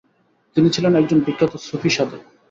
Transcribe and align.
তিনি 0.55 0.67
ছিলেন 0.69 0.93
একজন 0.95 1.19
বিখ্যাত 1.19 1.53
সুফী 1.67 1.89
সাধক। 1.89 2.21